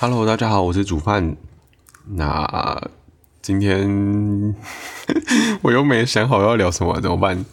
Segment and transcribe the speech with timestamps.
[0.00, 1.36] Hello，大家好，我是煮饭。
[2.08, 2.90] 那
[3.40, 4.54] 今天
[5.62, 7.44] 我又没想好要聊什么，怎么办？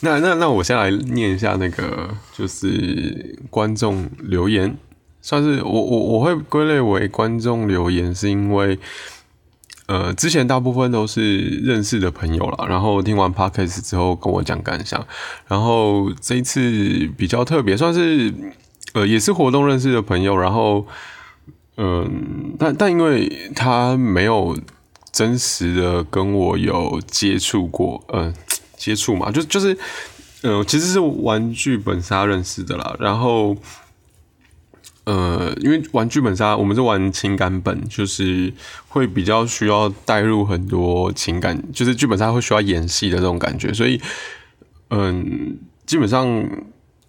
[0.00, 4.78] 那那那我先来念一下那个，就是观众留言，
[5.20, 8.78] 算是我我我会归类为观众留言，是因为
[9.86, 15.04] 呃之前大部分都是认识的朋友了，然后听完 podcast 之后跟我讲感想，
[15.48, 16.60] 然后这一次
[17.18, 18.32] 比较特别，算是
[18.92, 20.86] 呃也是活动认识的朋友，然后。
[21.82, 24.54] 嗯，但但因为他没有
[25.10, 28.34] 真实的跟我有接触过，嗯，
[28.76, 29.78] 接触嘛，就就是，
[30.42, 32.94] 嗯，其实是玩剧本杀认识的啦。
[33.00, 33.56] 然后，
[35.04, 38.52] 呃，因为玩剧本杀，我们是玩情感本，就是
[38.88, 43.98] 会比较需要带入很多情感，就是剧本杀会需要演戏的这种感觉，所以，
[44.90, 46.46] 嗯，基本上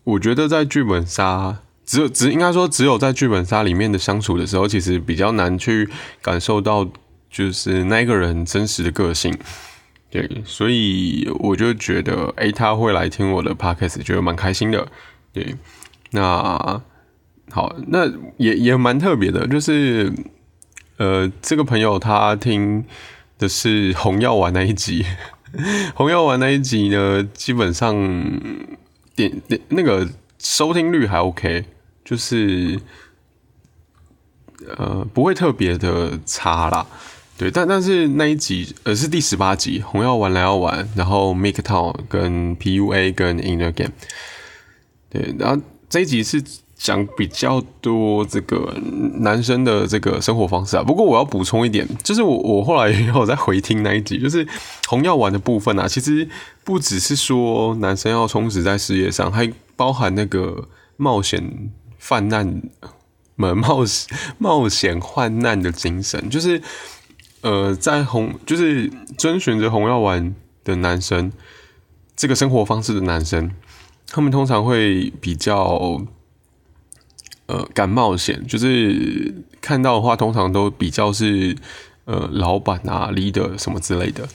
[0.05, 1.57] 我觉得在剧本杀。
[1.91, 5.89] 只有只应该说，只有在剧本杀里面的相处的时候，其实比较难去
[6.21, 6.87] 感受到，
[7.29, 9.37] 就是那个人真实的个性。
[10.09, 14.87] 对，所以我就觉得，哎，他会来听我的 podcast，觉得蛮开心的。
[15.33, 15.53] 对，
[16.11, 16.81] 那
[17.49, 20.13] 好，那也也蛮特别的，就是
[20.95, 22.85] 呃，这个朋友他听
[23.37, 25.05] 的是红药丸那一集，
[25.93, 27.93] 红药丸那一集呢，基本上
[29.13, 30.07] 点点那个
[30.39, 31.65] 收听率还 OK。
[32.03, 32.79] 就是，
[34.77, 36.85] 呃，不会特别的差啦，
[37.37, 43.93] 对，但但是那一集，呃，是第十八集，红药丸来要玩，然后 Make Town 跟 PUA 跟 Inner Game，
[45.09, 46.43] 对，然后这一集是
[46.75, 48.75] 讲比较多这个
[49.19, 50.83] 男生的这个生活方式啊。
[50.83, 54.47] 不过我要补充一点，就是我我后来也有在回听那一集，就是
[54.87, 56.27] 红药丸的部分啊，其实
[56.63, 61.71] 不只是说男生要充实在事业上，还包含那个冒险。
[62.01, 62.63] 泛滥、
[63.35, 63.85] 冒冒
[64.39, 66.59] 冒险、患难的精神，就是
[67.41, 70.33] 呃，在红，就是遵循着红药丸
[70.63, 71.31] 的男生，
[72.15, 73.51] 这个生活方式的男生，
[74.07, 76.01] 他们通常会比较
[77.45, 81.55] 呃敢冒险，就是看到的话，通常都比较是
[82.05, 84.27] 呃老板啊、leader 什么之类的，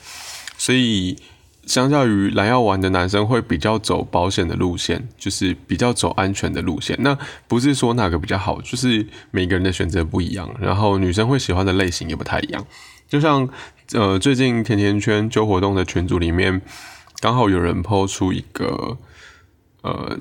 [0.56, 1.19] 所以。
[1.66, 6.97] 相较于蓝药丸的男生会比较走保险的路线，就是比较走安全的路线。
[7.00, 10.49] 那不是说哪个比较好，就是每个人的选择不一样。
[10.60, 12.65] 然后女生会喜欢的类型也不太一样。
[13.09, 13.49] 就像
[13.93, 16.62] 呃，最近甜甜圈揪活动的群组里面，
[17.21, 18.97] 刚好有人抛出一个
[19.83, 20.19] 呃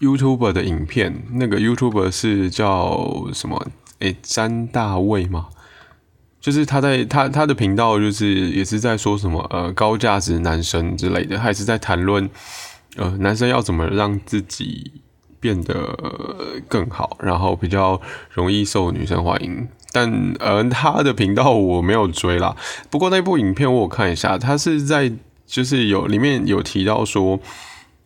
[0.00, 3.66] YouTube 的影片，那个 YouTube 是叫什么？
[4.00, 5.48] 诶，詹大卫吗？
[6.40, 12.28] 就是他在他他的频道就是也是在说什么呃高价值男生之类的，还是在谈论
[12.96, 14.90] 呃男生要怎么让自己
[15.38, 19.68] 变得更好，然后比较容易受女生欢迎。
[19.92, 22.56] 但呃他的频道我没有追啦，
[22.88, 25.12] 不过那部影片我有看一下，他是在
[25.46, 27.38] 就是有里面有提到说。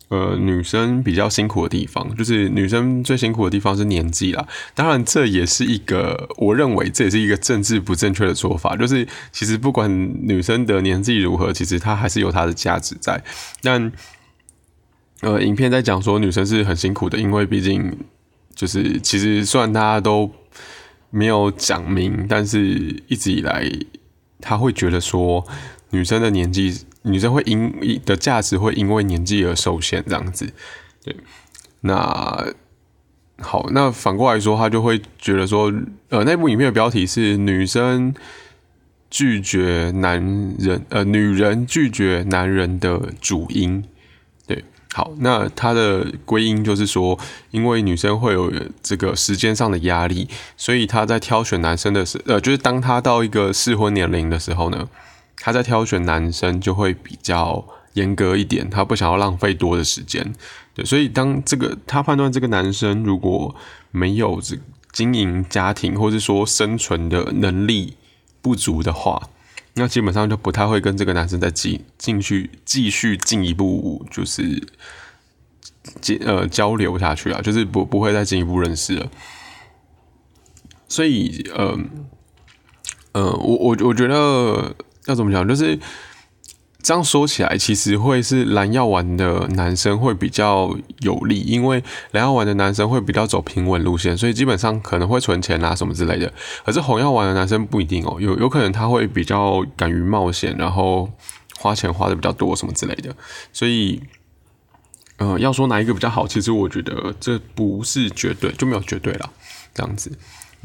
[0.09, 4.47] 呃，女生比较辛苦的地方，就是女生最辛苦的地方是年纪啦。
[4.75, 8.75] 当然，这也是一个我认为这也是一个政治不正确的做法。
[8.77, 9.89] 就是其实不管
[10.27, 13.19] 女生的年纪如何，其实她还是有她的价值在。
[13.63, 13.91] 但
[15.21, 17.97] 呃，影片在讲说女生是很辛苦的，因为毕竟
[18.53, 20.31] 就是其实虽然大家都
[21.09, 23.67] 没有讲明，但是一直以来
[24.39, 25.43] 他会觉得说
[25.89, 26.85] 女生的年纪。
[27.05, 30.51] 女生会因的价值会因为年纪而受限，这样子，
[31.03, 31.15] 对。
[31.81, 32.47] 那
[33.37, 35.71] 好，那反过来说，他就会觉得说，
[36.09, 38.13] 呃，那部影片的标题是“女生
[39.09, 40.19] 拒绝男
[40.57, 43.83] 人，呃，女人拒绝男人的主因”。
[44.47, 47.19] 对，好，那他的归因就是说，
[47.51, 48.51] 因为女生会有
[48.81, 50.27] 这个时间上的压力，
[50.57, 54.87] 所以她在挑选男生的时，呃，就是当她到一个适婚年龄的时候呢。
[55.45, 57.63] 他在挑选男生就会比较
[57.93, 60.33] 严格一点，他不想要浪费多的时间，
[60.73, 63.55] 对，所以当这个他判断这个男生如果
[63.91, 64.57] 没有这
[64.91, 67.95] 经营家庭或者说生存的能力
[68.41, 69.29] 不足的话，
[69.75, 74.67] 那基本上就不太会跟这个男生再进进去继续进一步就是
[76.01, 79.11] 进呃交流下去啊，就是不不会再进一步认识了，
[80.87, 81.77] 所以呃
[83.11, 84.75] 呃我我我觉得。
[85.05, 85.47] 要怎么讲？
[85.47, 85.79] 就是
[86.81, 96.31] 这样说起来，其实会是蓝药丸的男生会比较有利，因为蓝药丸的男生会比较走平稳路线，所以基本上可能会存钱啊什么之类的。
[96.63, 101.09] 可是红药丸的男生不一定哦，有有可能他会比较敢于冒险，然后
[101.57, 103.15] 花钱花的比较多什么之类的。
[103.51, 104.01] 所以，
[105.17, 109.31] 呃，要说哪一个比较好，其实我觉得这不是绝对，就没有绝对了。
[109.73, 110.11] 这样子，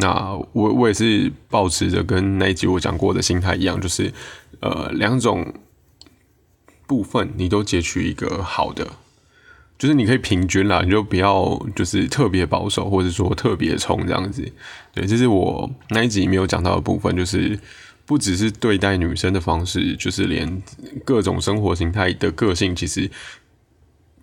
[0.01, 4.13] 那我我也是保持着跟那一集我讲过的心态一样，就是
[4.61, 5.53] 呃两种
[6.87, 8.87] 部分你都截取一个好的，
[9.79, 14.51] 就是你可以平均啦，你就不要就是特别保守，或者说特别冲这样子。
[14.95, 17.59] 对，这是我那一集没有讲到的部分，就是
[18.07, 20.63] 不只是对待女生的方式，就是连
[21.05, 23.11] 各种生活形态的个性，其实。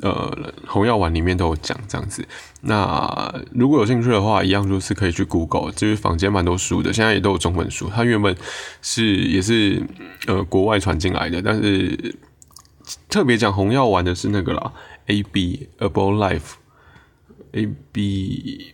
[0.01, 2.23] 呃，红药丸里面都有讲这样子。
[2.61, 7.89] 那如果有兴趣的话，一样就是可以去 Google，就是坊间蛮多书的，现在也都有中文书。
[7.89, 8.35] 它原本
[8.81, 9.81] 是也是
[10.27, 12.15] 呃国外传进来的，但是
[13.09, 14.71] 特别讲红药丸的是那个啦
[15.07, 18.73] ，A B About Life，A B，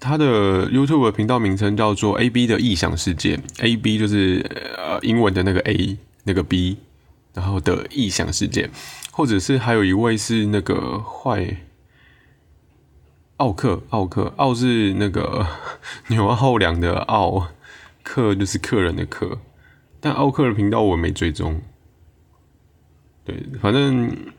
[0.00, 4.44] 它的 YouTube 频道名称叫做 A B 的异想世界，A B 就是
[4.76, 6.78] 呃英文的那个 A 那个 B，
[7.34, 8.70] 然后的异想世界。
[9.14, 11.58] 或者是还有一位是那个坏
[13.36, 15.46] 奥克，奥克奥是那个
[16.08, 17.48] 牛奥良的奥，
[18.02, 19.38] 客就是客人的客，
[20.00, 21.60] 但奥克的频道我没追踪。
[23.26, 24.32] 对，反正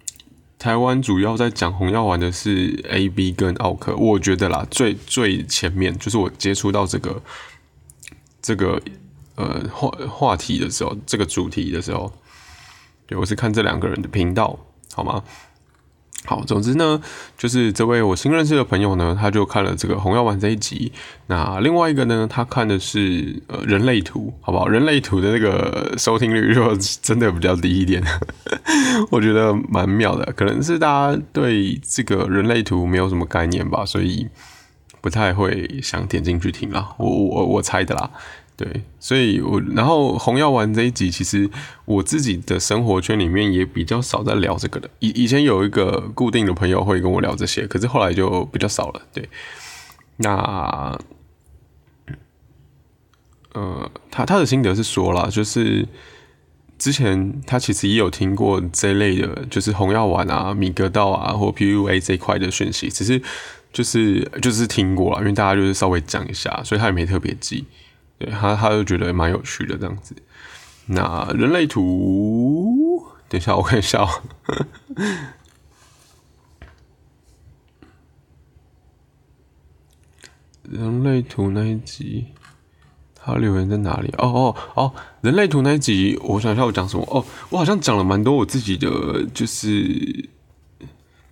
[0.57, 7.21] 台湾主要在讲红药丸的是 A B 跟奥克，我觉得啦，最最前面就是我接触到这个
[8.41, 8.81] 这个
[9.35, 12.11] 呃话话题的时候，这个主题的时候。
[13.05, 14.59] 对，我是看这两个人的频道，
[14.93, 15.23] 好吗？
[16.25, 17.01] 好，总之呢，
[17.37, 20.93] 就是这位我新认识的朋友呢，他就看了这个红药丸这一集。
[21.27, 24.69] 那另外一个呢，他看的是呃人类图，好不好？
[24.69, 28.01] 人类图的那个收听率就真的比较低一点，
[29.11, 30.31] 我觉得蛮妙的。
[30.31, 34.29] 可能是大家对这个人类图没有什么概念吧，所以
[35.01, 36.95] 不太会想点进去听啦。
[36.99, 38.09] 我我我猜的啦。
[38.55, 41.49] 对，所以我然后红药丸这一集，其实
[41.85, 44.87] 我自己的生活圈里面也比较少在聊这个的。
[44.99, 49.01] 以以前有一个固定的朋友会跟我聊这些，可是后来就比较少了。
[49.11, 49.27] 对，
[50.17, 50.97] 那
[53.53, 55.87] 呃，他他的心得是说了，就是
[56.77, 63.19] 之前他其实也有听过这类的，就是红药丸啊、米格道啊或 PUA 这一块的讯息，只是
[63.71, 67.65] 就是就是听过了，因为大家就是稍微讲一下，所以他也没特别记。
[68.17, 70.15] 对他，他就觉得蛮有趣的这样子。
[70.85, 74.07] 那人类图，等一下我看一下。
[80.63, 82.27] 人类图那一集，
[83.15, 84.13] 他留言在哪里？
[84.17, 87.03] 哦哦哦，人类图那一集，我想一下我讲什么？
[87.11, 90.29] 哦，我好像讲了蛮多我自己的，就是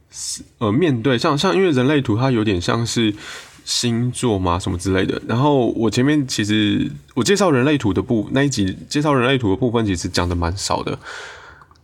[0.09, 3.15] 是呃，面对像像，因为人类图它有点像是。
[3.65, 4.57] 星座吗？
[4.59, 5.21] 什么之类的？
[5.27, 10.97] 然后我前面其实我介绍人类图的部那一集，介绍人类图的部分其实讲的蛮少的。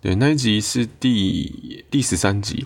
[0.01, 2.65] 对，那一集是第第十三集，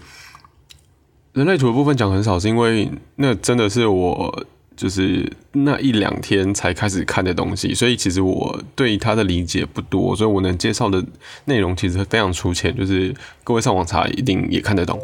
[1.34, 11.04] 人类图的部分讲很少，是因为那真的是我就是那一两天才开始看的东西，所以其实我对他的理解不多，所以我能介绍的
[11.46, 15.00] 内容其实非常粗浅，就是各位上网查一定也看得懂。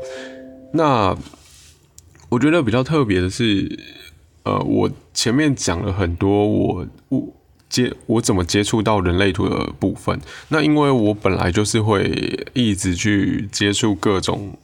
[0.73, 1.15] 那
[2.29, 3.79] 我觉得比较特别的是，
[4.43, 7.23] 呃，我前面讲了很多我我
[7.69, 10.19] 接我怎么接触到人类图的部分。
[10.49, 14.57] 那因为我本来就是会一直去接触各种，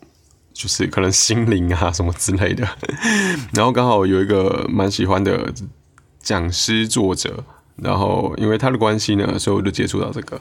[0.54, 2.68] 就是可能心灵啊什么之类的。
[3.54, 5.54] 然后刚好有一个蛮喜欢的
[6.22, 7.44] 讲师作者，
[7.78, 10.40] 然后因为他的关系呢，所以我就接触到这个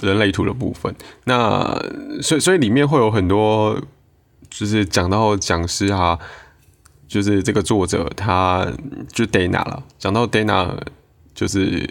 [0.00, 0.92] 人类图的部分。
[1.24, 1.80] 那
[2.20, 3.80] 所以所以里面会有很多，
[4.50, 6.18] 就是讲到讲师啊。
[7.08, 8.66] 就是这个作者，他
[9.12, 9.82] 就 Dana 了。
[9.98, 10.76] 讲到 Dana，
[11.34, 11.88] 就是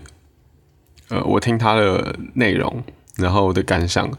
[1.10, 2.84] 呃，我听他的内容，
[3.16, 4.12] 然后的感想。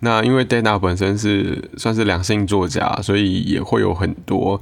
[0.00, 4.60] 那因为 Dana 本身是算是两性作家，所以也会有很多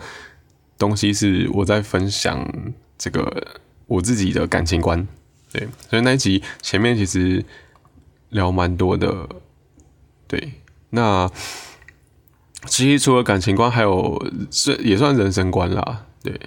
[0.78, 2.50] 东西是我在分享
[2.96, 5.06] 这个我自己的感情观。
[5.52, 7.44] 对，所以那一集前面其实
[8.30, 9.28] 聊蛮多的。
[10.26, 10.52] 对，
[10.90, 11.30] 那。
[12.66, 16.07] 其实除了感情观，还有这也算人生观啦。
[16.23, 16.40] 对，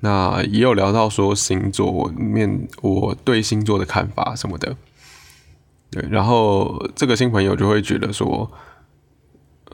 [0.00, 4.76] 那也有聊到说星座面，我对星座的看法什么的。
[5.90, 8.50] 对，然后这个新朋友就会觉得说，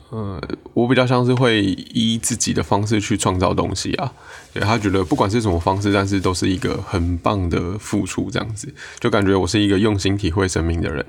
[0.09, 0.41] 呃，
[0.73, 4.13] 我比较像是会依自己的方式去创造东西啊。
[4.53, 11.05] 对他觉得不管是什么方式，但是都是一个很棒的付出，这样子就感觉我是一个用心体会生命的人。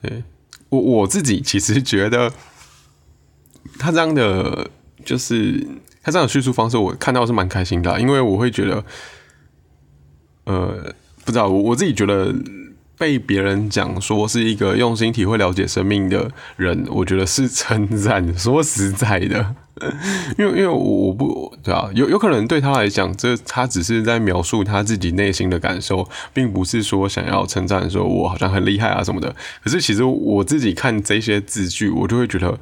[0.00, 0.24] 对
[0.70, 2.32] 我我自己其实觉得。
[3.82, 4.70] 他这样的
[5.04, 5.66] 就是
[6.02, 8.84] 他这样的叙述方式，我看到是蛮开心的，因为我会觉得，
[10.44, 12.32] 呃，不知道我我自己觉得
[12.96, 18.38] 被别人讲说是一个用心体会了解生命的人，我觉得是称赞。
[18.38, 19.54] 说实在的，
[20.38, 29.34] 因为因为我不对啊，有有可能对他来讲，这他只是在描述他自己内心的感受，并不是说想要称赞说我好像很厉害啊什么的。
[29.64, 32.56] 可是其实我自己看这些字句，我就会觉得，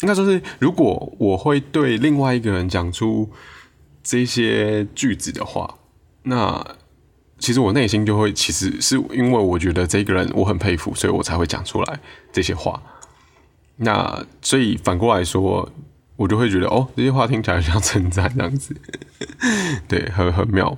[0.00, 3.30] 应该说是如果我会对另外一个人讲出
[4.02, 5.78] 这些句子的话，
[6.22, 6.64] 那。
[7.40, 12.00] 其实我内心就会，其实是因为我觉得这个人我很佩服，所以我才会讲出来
[12.32, 12.82] 这些话。
[13.76, 15.70] 那所以反过来说，
[16.16, 18.74] 我就会觉得哦，这些话听起来像称赞这样子，
[19.86, 20.76] 对，很很妙。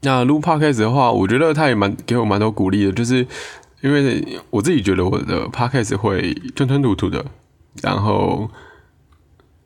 [0.00, 3.24] 那录 podcast 的话，我觉得他也蛮给我蛮多鼓励的，就是
[3.80, 7.24] 因为我自己觉得我的 podcast 会吞吞吐吐的，
[7.82, 8.50] 然后。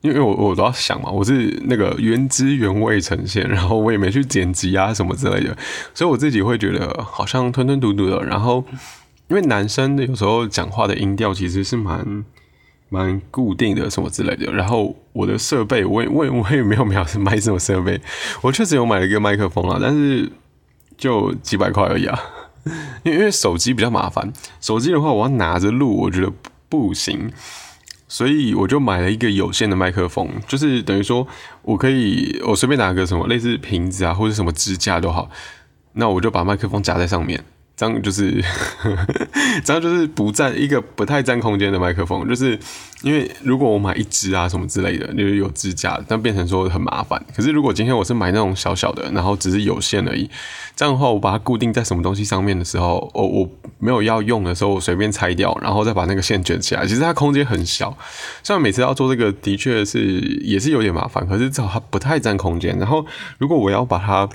[0.03, 5.57] 因为我我都要想嘛，我是那个原汁原味呈现，然后我也没去剪辑啊什么之类的，
[5.93, 8.21] 所以我自己会觉得好像吞吞吐吐的。
[8.25, 8.65] 然后
[9.29, 12.25] 因为男生有时候讲话的音调其实是蛮
[12.89, 14.51] 蛮固定的什么之类的。
[14.51, 18.01] 然后我的设备，我也我也我也没有买买什么设备，
[18.41, 20.29] 我确实有买了一个麦克风啊，但是
[20.97, 22.19] 就几百块而已啊。
[23.05, 26.29] 因为因为手机比较麻烦，手机的话我要拿着录，我觉得
[26.67, 27.31] 不行。
[28.13, 31.27] 所以我就买了一个有线的麦克风，就是等于说
[31.63, 35.31] 我可以我随便拿个什么类似瓶子啊或者什么支架都好，
[35.93, 37.43] 那我就把麦克风夹在上面。
[37.75, 38.43] 这样就是，
[39.65, 42.57] 这样就是不占一个不太占空间的麦克风，就是
[43.01, 47.19] 因为如果我买一支啊什么之类的，就是有支架，但变成说很麻烦。
[47.35, 50.29] 可是如果今天我是买那种小小的，然后只是有线而已，
[50.75, 53.49] 这样的话我把它固定在什么东西上面的时候，我我
[53.79, 57.97] 没有要用的时候，我随便拆掉，然后再把那个线卷起来，其实它空间很小。
[58.43, 62.77] 虽然每次要做这个的确是也是有点麻烦，可是至少它不太占空间。
[62.77, 63.03] 然后
[63.39, 64.29] 如果我要把它。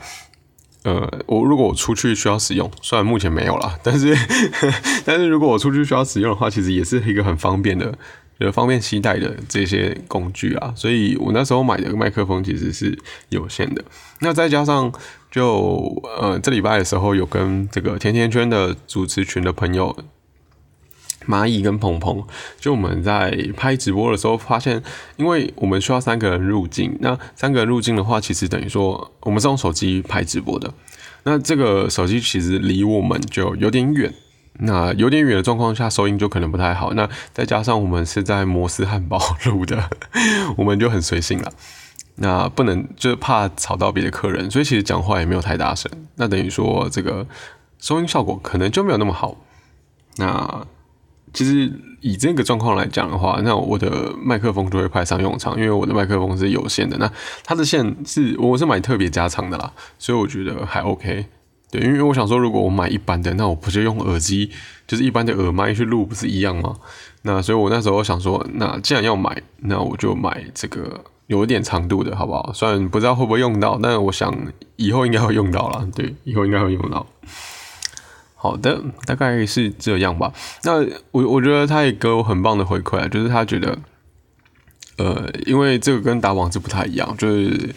[0.89, 4.17] 呃，我如果我出去需要使用，虽然目前没有啦，但是
[5.05, 7.93] 但是如果我出去需要使用的话，其实也是一个很方便的，
[8.39, 10.73] 呃，方便携带的这些工具啊。
[10.75, 13.85] 所以我那时候买的麦克风其实是有限的。
[14.21, 14.91] 那再加上
[15.31, 19.95] 就呃，这礼拜的时候有跟这个甜甜圈的主持群的朋友。
[21.27, 22.25] 蚂蚁跟鹏鹏，
[22.59, 24.83] 就我们在拍直播的时候发现，
[25.17, 30.73] 因为我们需要三个人入镜，那三个人入镜的话，其实等于说我们是用手机拍直播的，
[31.25, 34.15] 那这个手机其实离我们就有点远，
[34.61, 36.95] 那有点远的状况下，收音就可能不太好。
[36.95, 39.91] 那再加上我们是在摩斯汉堡录的，
[40.57, 41.53] 我们就很随性了，
[42.15, 47.27] 那不能就是怕吵到别的客人，所以其实讲话也没有太大声，那等于说这个
[47.79, 49.37] 收音效果可能就没有那么好，
[50.17, 50.67] 那。
[51.33, 56.97] 其实以这个状况来讲的话，那我的麦克风就会派上用场，因为我的麦克风是有线的。
[56.99, 57.11] 那
[57.45, 61.27] 它的线是我是买特别加长的啦，所以我觉得还 OK。
[61.71, 64.51] 对，因为我想说，如果我买一般的，那我不就用耳机，
[64.87, 66.77] 就是一般的耳麦去录，不是一样吗？
[67.23, 72.51] 那所以我那时候想说，那既然要买，那我就买这个有一点长度的，好不好？
[72.55, 74.35] 虽然不知道会不会用到，但我想
[74.77, 75.87] 以后应该会用到了。
[75.95, 77.07] 对，以后应该会用到。
[78.41, 80.33] 好的，大概是这样吧。
[80.63, 80.75] 那
[81.11, 83.77] 我我觉得他也给我很棒的回馈啊，就是他觉得，
[84.97, 87.75] 呃，因为这个跟打网字不太一样，就是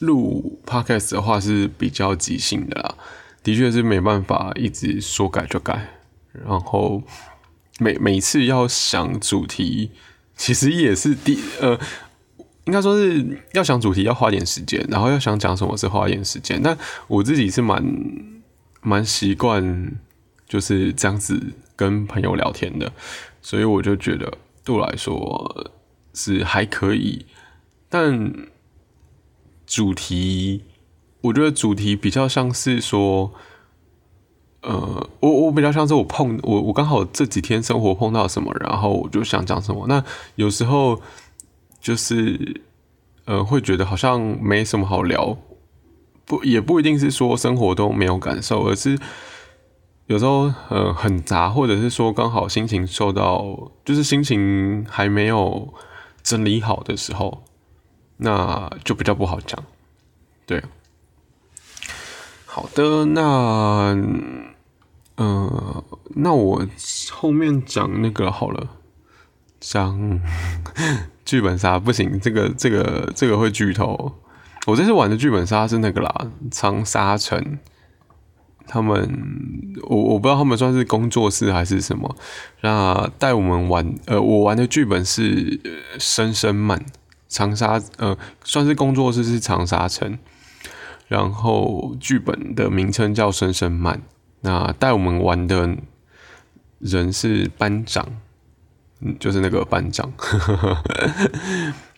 [0.00, 2.94] 录 podcast 的话是比较即兴的啦，
[3.42, 5.94] 的确是没办法一直说改就改，
[6.32, 7.02] 然后
[7.78, 9.92] 每每次要想主题，
[10.36, 11.80] 其实也是第呃，
[12.66, 17.82] 应该说是要想主题要花点时间，然后要想讲什么是花点时间，但我自己是蛮。
[18.84, 19.92] 蛮习惯
[20.46, 22.92] 就是这样子跟朋友聊天的，
[23.40, 25.72] 所以我就觉得对我来说
[26.12, 27.24] 是还可以，
[27.88, 28.32] 但
[29.66, 30.62] 主题
[31.22, 33.32] 我觉得主题比较像是说，
[34.60, 39.86] 呃，我我比较像是我碰我我刚好这几天生活碰到什么，然后我就想讲什么。
[39.88, 40.04] 那
[40.36, 41.00] 有时候
[41.80, 42.60] 就是
[43.24, 45.36] 呃会觉得好像没什么好聊。
[46.26, 48.98] 不，也不一定是说生活都没有感受，而是
[50.06, 55.72] 有时候呃很杂，或者是说刚好心情受到，就是心情还没有
[56.22, 57.44] 整理好的时候，
[58.18, 59.62] 那就比较不好讲。
[60.46, 60.62] 对，
[62.46, 63.96] 好的，那
[65.16, 66.66] 呃，那我
[67.12, 68.68] 后面讲那个好了，
[69.60, 70.20] 讲
[71.24, 74.23] 剧本杀不行，这个这个这个会剧透。
[74.66, 77.58] 我这次玩的剧本杀是那个啦，长沙城。
[78.66, 82.16] 他们，我我不知道他们算是工作室还是什么。
[82.62, 85.58] 那带我们玩，呃，我玩的剧本是
[85.98, 86.78] 《深深慢》，
[87.28, 90.18] 长沙，呃，算是工作室是长沙城。
[91.08, 93.98] 然后剧本的名称叫《深深慢》。
[94.40, 95.76] 那带我们玩的
[96.78, 98.08] 人是班长，
[99.00, 100.12] 嗯，就是那个班长，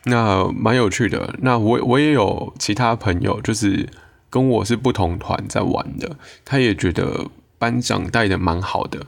[0.05, 1.35] 那蛮有趣的。
[1.43, 3.88] 那我我也有其他朋友，就是
[4.31, 7.26] 跟我是不同团在玩的，他也觉得
[7.59, 9.00] 班长带的蛮好的，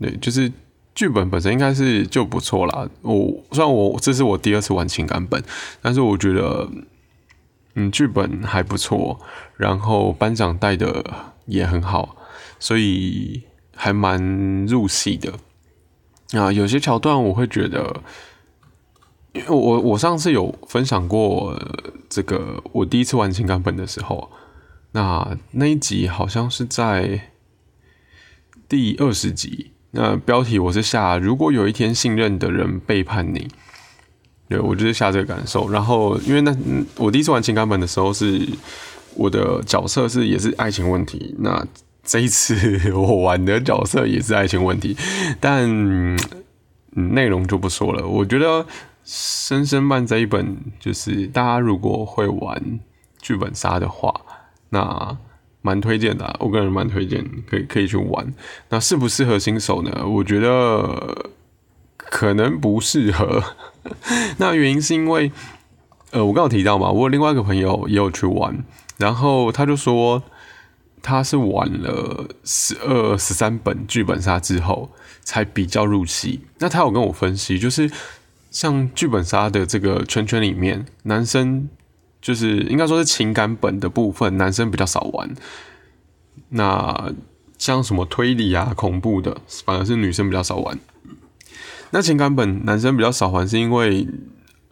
[0.00, 0.52] 对，就是
[0.94, 2.88] 剧本本身应该是就不错啦。
[3.02, 5.42] 我虽然我这是我第二次玩情感本，
[5.80, 6.68] 但是我觉得。
[7.74, 9.18] 嗯，剧本还不错，
[9.56, 11.02] 然后班长带的
[11.46, 12.14] 也很好，
[12.58, 15.32] 所以还蛮入戏的。
[16.38, 18.02] 啊，有些桥段我会觉得，
[19.32, 21.60] 因为我我上次有分享过
[22.08, 24.30] 这个，我第一次玩情感本的时候，
[24.92, 27.28] 那那一集好像是在
[28.68, 33.48] 第二十集，那标题我是下：如果有一天信任的人背叛你。
[34.48, 35.70] 对，我就是下这个感受。
[35.70, 36.54] 然后，因为那
[36.96, 38.46] 我第一次玩情感本的时候，是
[39.14, 41.34] 我的角色是也是爱情问题。
[41.38, 41.66] 那
[42.04, 44.96] 这一次我玩的角色也是爱情问题，
[45.40, 46.16] 但
[46.90, 48.06] 内容就不说了。
[48.06, 48.64] 我觉得
[49.04, 52.80] 《深深慢》这一本，就是大家如果会玩
[53.20, 54.12] 剧本杀的话，
[54.70, 55.16] 那
[55.62, 56.36] 蛮推荐的。
[56.40, 58.34] 我个人蛮推荐，可以可以去玩。
[58.68, 60.04] 那适不适合新手呢？
[60.06, 61.30] 我觉得
[61.96, 63.42] 可能不适合。
[64.38, 65.30] 那原因是因为，
[66.10, 68.64] 呃，我刚有提到嘛，我有另外一个朋友也有去玩，
[68.98, 70.22] 然后他就说
[71.02, 74.90] 他是玩了十二、十三本剧本杀之后
[75.22, 76.40] 才比较入戏。
[76.58, 77.90] 那他有跟我分析，就是
[78.50, 81.68] 像剧本杀的这个圈圈里面，男生
[82.20, 85.34] 就是应该说是情感本的部分，男生比较少玩。
[86.50, 87.12] 那
[87.58, 90.78] 像什么推理啊、恐怖的，反而是女生比较少玩。
[91.90, 94.06] 那情感本男生比较少玩，是因为，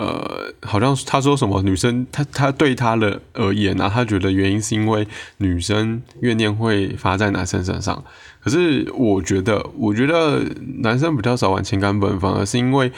[0.00, 8.02] 呃，好像他说什么女生，他他对他的而言啊，他觉得原因是因为女生怨念会发在男生身上。
[8.42, 10.42] 可是我觉得，我觉得
[10.78, 12.90] 男生比较少玩情感本，反而是因为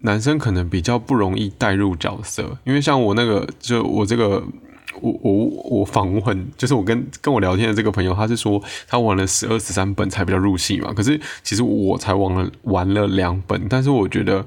[0.00, 4.42] 男生可能比较不容易带入角色，因为像我那个，就我这个。
[5.00, 5.32] 我我
[5.80, 10.92] 我访问，就是我跟跟我聊天的这个朋友，他是说他玩了十二十三本才比较入戏嘛。
[10.94, 14.46] 可是其实我才玩了玩了两本，但是我觉得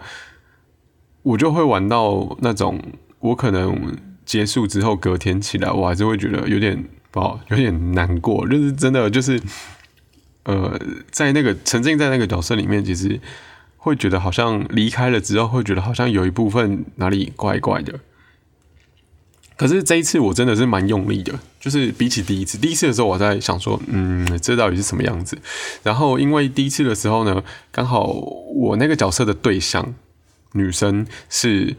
[1.27, 2.81] 我就会玩到那种，
[3.19, 8.47] 我可能结束之后隔天起来，我还是会觉得有点不好，有点难过。
[8.47, 9.41] 就是真的就是
[10.43, 10.79] 呃，
[11.11, 13.19] 在那个沉浸在那个角色里面，其实
[13.75, 17.99] 会觉得好像离开了之后，会觉得好像有一部分哪里怪怪的。
[19.57, 25.37] 可是这一次我真的是蛮用力的，就是比起第一次，第一次的时候我在想说，嗯，这到底是什么样子？
[25.83, 29.95] 然后因为第一次的时候呢，刚好我那个角色的对象
[30.57, 31.75] 女生是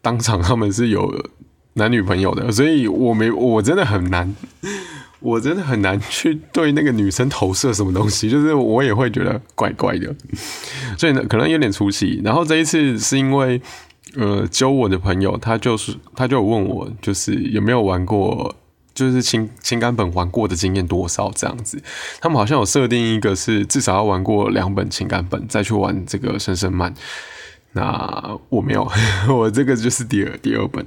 [0.00, 1.24] 当场他们是有
[1.74, 4.34] 男女朋友的，所以我没我真的很难，
[5.20, 10.14] 我真的很难去对那个女生投射什么东西，就是我也会觉得怪怪的，
[10.96, 12.20] 所以呢可能有点出戏。
[12.24, 13.60] 然后这一次是因为。
[14.14, 18.54] 呃，教我的朋友，他就是他就有问我，就是有没有玩过，
[18.92, 21.82] 就是情情感本玩过的经验多少这样子。
[22.20, 26.92] 他们好像有设定一个是至少要玩过两本情感本再去玩这个深深慢。
[27.72, 28.88] 那我没有，
[29.28, 30.86] 我这个就是第二第二本。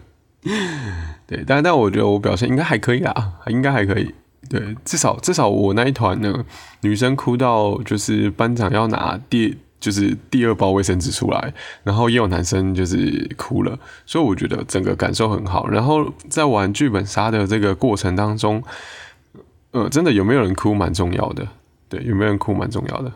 [1.28, 4.14] 对，但但我觉得我表现应该还可以啦，应该还可以。
[4.50, 6.46] 对，至少至少我那一团呢，
[6.82, 9.58] 女生哭到就是班长要拿第。
[9.78, 15.68] 就是第二包卫生纸出来，然后也有男生就是哭了，所以我觉得整个感受很好。
[15.68, 18.64] 然后在玩剧本杀的这个过程当中，
[19.72, 21.48] 呃，真的有没有人哭蛮重要的，
[21.88, 23.12] 对，有没有人哭蛮重要的。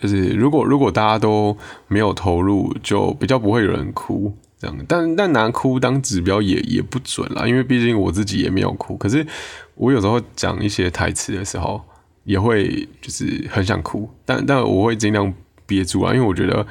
[0.00, 4.76] 就是如果如果大家都没有投入，就比较不会有人哭这样。
[4.88, 8.96] 但但拿哭当指标也也不准啦，因为毕竟我自己也没有哭。
[8.96, 9.26] 可是
[9.74, 11.80] 我有时候讲一些台词的时候。
[12.24, 15.32] 也会就是很想哭，但但我会尽量
[15.64, 16.66] 憋住啊，因为我觉得，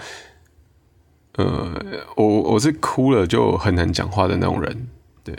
[1.38, 1.74] 呃，
[2.16, 4.88] 我我是哭了就很难讲话的那种人，
[5.24, 5.36] 对，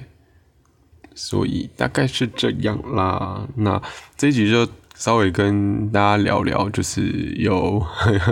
[1.14, 3.46] 所以大概是这样啦。
[3.55, 3.81] 那
[4.16, 4.66] 这一集就
[5.01, 7.01] 稍微跟大家聊聊，就是
[7.39, 7.83] 有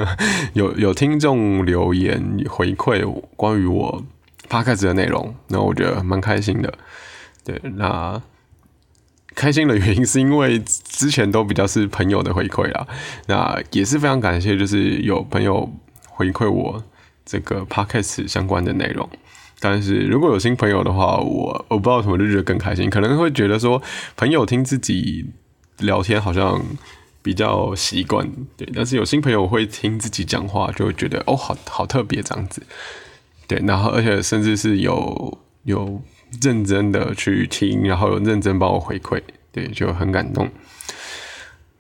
[0.53, 3.03] 有有听众留言回馈
[3.37, 4.05] 关于我
[4.51, 6.73] p 开始的内容，那我觉得蛮开心的，
[7.43, 8.21] 对，那。
[9.35, 12.85] 开心的原因是因为之前都比较是朋友的回馈啦，
[13.29, 15.73] 那也是非常感谢，就是有朋友
[16.09, 16.83] 回馈我
[17.25, 19.09] 这个 podcast 相关的内容。
[19.61, 23.81] 但是如果有新朋友的话，我我不知道什么就觉得更开心，可能会觉得说
[24.17, 25.25] 朋友听自己
[25.79, 26.63] 聊天好像
[27.23, 28.69] 比较习惯，对。
[28.75, 32.63] 但是有新朋友会听自己讲话，就会觉得哦，好好特别这样子，
[33.47, 33.63] 对。
[33.67, 36.03] 然后而且甚至是有有。
[36.43, 39.19] 认真的去听，然后有认真帮我回馈，
[39.51, 40.47] 对，就很感动。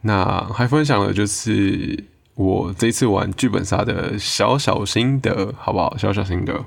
[0.01, 2.03] 那还分享了就是
[2.35, 5.95] 我这次玩剧本杀的小小心得，好不好？
[5.99, 6.65] 小小心得。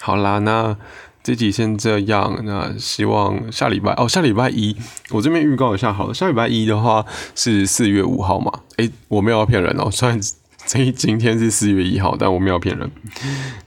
[0.00, 0.76] 好啦，那
[1.22, 2.40] 这集先这样。
[2.44, 4.76] 那希望下礼拜哦，下礼拜一
[5.10, 6.14] 我这边预告一下好了。
[6.14, 7.04] 下礼拜一的话
[7.34, 8.52] 是四月五号嘛？
[8.76, 9.90] 诶，我没有要骗人哦。
[9.90, 10.20] 虽然
[10.66, 12.90] 这今天是四月一号，但我没有骗人。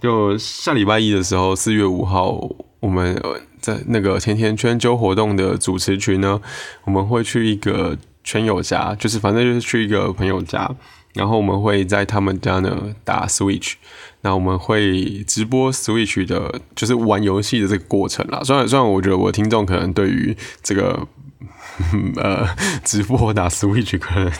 [0.01, 2.37] 就下礼拜一的时候，四月五号，
[2.79, 3.21] 我们
[3.59, 6.39] 在那个甜甜圈揪活动的主持群呢，
[6.85, 10.69] 我们会去一个圈友家，就是反正就是去一个朋友家，
[11.13, 13.75] 然后我们会在他们家呢打 Switch。
[14.21, 18.41] 那我们会直播 Switch 的，就是玩游戏的这个过程啦。
[18.43, 21.07] 虽然虽然我觉得我听众可能对于这个
[22.17, 22.47] 呃
[22.83, 24.31] 直播打 Switch 可能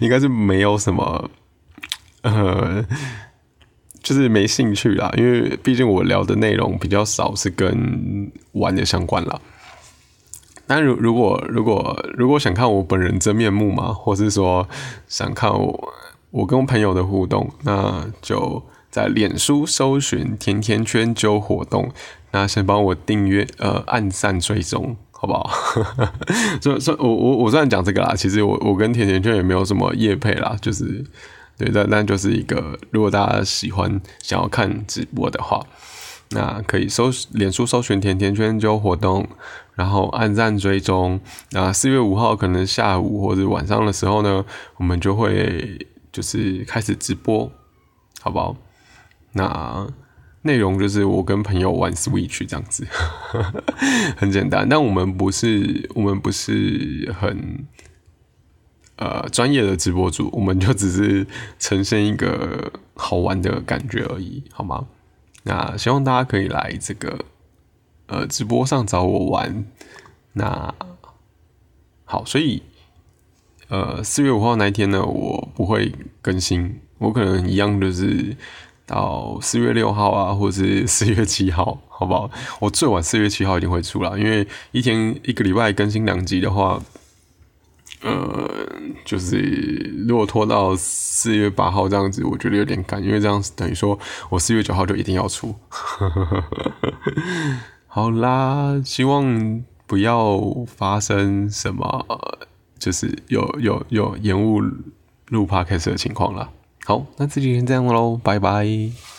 [0.00, 1.28] 应该是没有什么
[2.22, 2.86] 呃，
[4.02, 9.40] 就是没兴趣啦，因为毕竟我聊的内容比较少是跟玩的相关啦。
[10.66, 14.68] 但如如果如果如果想看我本人真面目嘛，或是说
[15.06, 15.94] 想看我
[16.30, 18.62] 我跟朋友的互动，那就。
[18.94, 21.90] 在脸书搜寻“甜甜圈揪活动”，
[22.30, 25.50] 那先帮我订阅、呃，按赞、追踪，好不好？
[26.62, 31.04] 所以，我我我虽然讲这个啦，其实我我跟甜甜圈也没有什么业配啦，就是
[31.58, 35.60] 对，但但就是一个，如果大家喜欢想要看直播的话，
[36.34, 39.26] 那可以搜脸书搜寻“甜甜圈就活动”，
[39.74, 41.20] 然后按赞追踪。
[41.52, 44.44] 那四月五号可能下午或者晚上的时候呢，
[44.76, 47.50] 我们就会就是开始直播，
[48.20, 48.56] 好不好？
[49.32, 49.86] 那
[50.42, 52.86] 内容就是我跟朋友玩 Switch 这样子，
[54.18, 54.68] 很简单。
[54.68, 57.66] 但我们不是，我们不是很
[58.96, 61.26] 呃专业的直播主，我们就只是
[61.58, 64.86] 呈现一个好玩的感觉而已，好吗？
[65.44, 67.24] 那希望大家可以来这个
[68.08, 69.64] 呃直播上找我玩。
[70.32, 70.74] 那
[72.04, 72.62] 好，所以
[73.68, 78.36] 呃四月五号那一天呢，我不会更新，我可能一样就是。
[78.86, 82.30] 到四月六号啊，或者是 四月七号，好不好？
[82.60, 86.78] 我最晚四月七号一定会出啦，因为一天一个礼拜更新两集的话，
[88.04, 88.48] 呃，
[89.04, 89.38] 就是
[90.06, 95.54] 如果拖到四月八号这样子，我觉得有点赶，因为这样等于说我四月九号就一定要出。
[97.88, 102.06] 好啦，希望不要发生什么，
[102.78, 104.60] 就是有有有延误
[105.28, 106.50] 录 podcast 的情况啦。
[106.84, 109.13] 好，那这集先这样喽，拜拜。